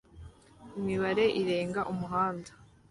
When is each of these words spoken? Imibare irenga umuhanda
Imibare 0.79 1.25
irenga 1.41 1.81
umuhanda 1.93 2.51